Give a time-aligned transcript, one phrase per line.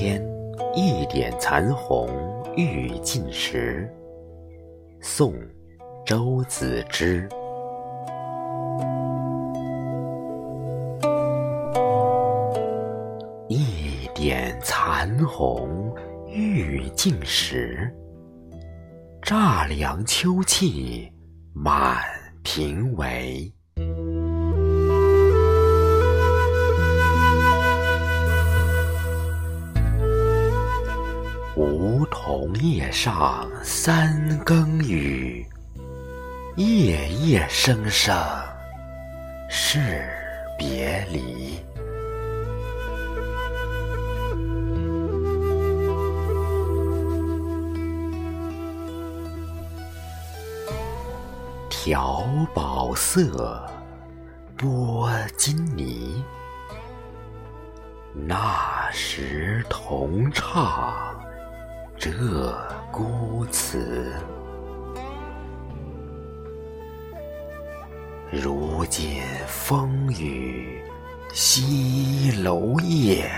[0.00, 0.18] 天，
[0.74, 2.08] 一点残红，
[2.56, 3.86] 欲尽时。
[4.98, 5.30] 宋·
[6.06, 7.28] 周子之。
[13.46, 15.94] 一点残红，
[16.26, 17.94] 欲尽时。
[19.20, 21.12] 乍凉秋气
[21.52, 21.98] 满
[22.42, 23.52] 庭围。
[32.00, 35.46] 梧桐叶上三更雨，
[36.56, 38.16] 夜夜声声
[39.50, 40.08] 是
[40.58, 41.60] 别离。
[51.68, 53.70] 调宝色，
[54.56, 56.24] 拨金泥，
[58.14, 61.19] 那时同唱。
[62.02, 62.10] 这
[62.90, 64.10] 孤词，
[68.30, 70.80] 如今风雨
[71.34, 73.30] 西楼夜，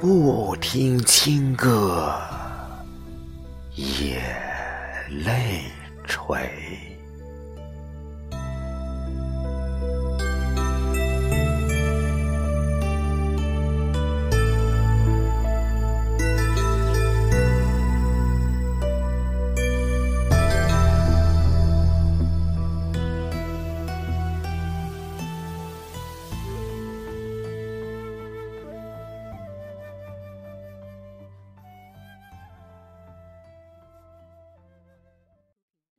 [0.00, 2.12] 不听清歌，
[3.76, 4.20] 也
[5.24, 5.62] 泪
[6.04, 6.95] 垂。